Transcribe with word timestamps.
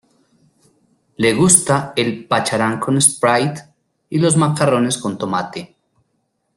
Le 1.17 1.33
gusta 1.35 1.93
el 1.95 2.25
pacharán 2.25 2.79
con 2.79 2.99
Sprite 2.99 3.69
y 4.09 4.17
los 4.17 4.35
macarrones 4.35 4.97
con 4.97 5.15
tomate. 5.19 5.75